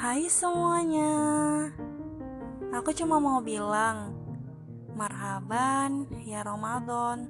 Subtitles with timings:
[0.00, 1.12] Hai semuanya.
[2.72, 4.16] Aku cuma mau bilang
[4.96, 7.28] Marhaban ya Ramadan.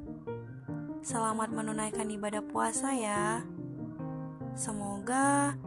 [1.03, 3.43] Selamat menunaikan ibadah puasa ya.
[4.55, 5.59] Semoga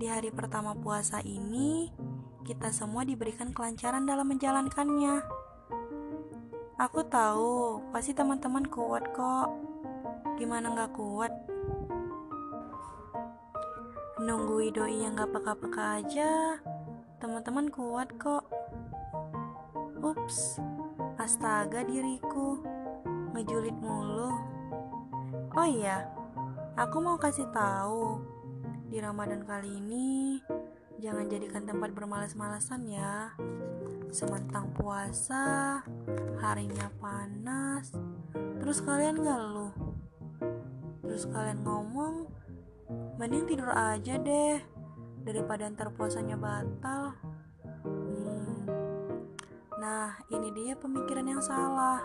[0.00, 1.92] di hari pertama puasa ini
[2.40, 5.28] Kita semua diberikan kelancaran dalam menjalankannya.
[6.80, 9.52] Aku tahu pasti teman-teman kuat kok.
[10.40, 11.36] Gimana gak kuat?
[14.16, 16.56] Nunggu doi yang gak peka-peka aja.
[17.20, 18.48] Teman-teman kuat kok.
[20.00, 20.56] Ups
[21.20, 22.56] Astaga diriku.
[23.36, 24.32] Ngejulit mulu.
[25.52, 26.08] Oh iya
[26.80, 28.20] Aku mau kasih tahu
[28.88, 30.40] Di Ramadan kali ini
[30.96, 33.36] Jangan jadikan tempat bermalas-malasan ya.
[34.08, 35.80] Sementang puasa
[36.40, 37.92] Harinya panas
[38.64, 39.76] Terus kalian ngeluh
[41.04, 42.25] Terus kalian ngomong
[43.16, 44.60] mending tidur aja deh
[45.24, 47.16] daripada ntar puasanya batal
[47.84, 48.68] hmm.
[49.80, 52.04] nah ini dia pemikiran yang salah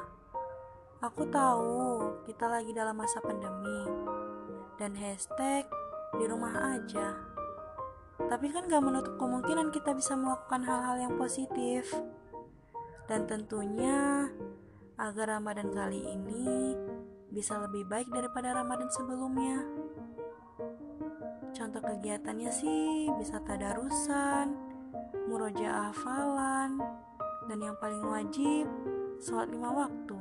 [1.03, 3.85] aku tahu kita lagi dalam masa pandemi
[4.79, 5.67] dan hashtag
[6.15, 7.15] di rumah aja
[8.31, 11.89] tapi kan gak menutup kemungkinan kita bisa melakukan hal-hal yang positif
[13.11, 14.31] dan tentunya
[14.95, 16.77] agar Ramadan kali ini
[17.33, 19.65] bisa lebih baik daripada Ramadan sebelumnya.
[21.51, 24.55] Contoh kegiatannya sih bisa tadarusan,
[25.27, 26.79] murojaah hafalan,
[27.51, 28.71] dan yang paling wajib,
[29.19, 30.19] sholat lima waktu.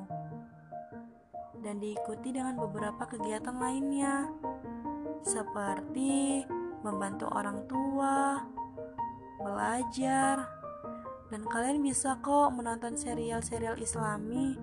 [1.62, 4.26] Dan diikuti dengan beberapa kegiatan lainnya,
[5.22, 6.42] seperti
[6.82, 8.42] membantu orang tua,
[9.38, 10.50] belajar,
[11.30, 14.58] dan kalian bisa kok menonton serial-serial islami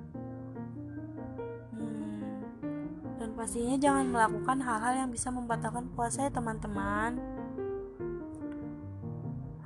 [3.38, 7.21] Pastinya jangan melakukan hal-hal yang bisa membatalkan puasa ya teman-teman.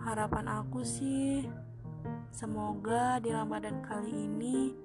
[0.03, 1.47] Harapan aku sih
[2.35, 4.75] semoga di Ramadan kali ini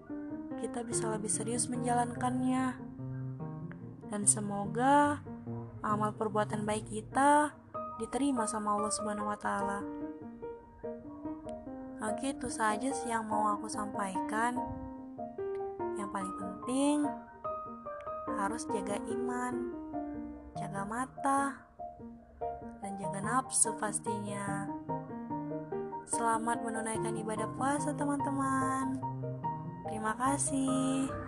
[0.62, 2.78] kita bisa lebih serius menjalankannya.
[4.06, 5.18] Dan semoga
[5.82, 7.50] amal perbuatan baik kita
[7.98, 9.82] diterima sama Allah Subhanahu wa taala.
[12.06, 14.54] Oke, itu saja sih yang mau aku sampaikan.
[15.98, 16.96] Yang paling penting,
[18.34, 19.70] harus jaga iman,
[20.58, 21.42] jaga mata,
[22.82, 24.66] dan jaga nafsu pastinya.
[26.06, 28.98] Selamat menunaikan ibadah puasa, teman-teman.
[29.86, 31.25] Terima kasih.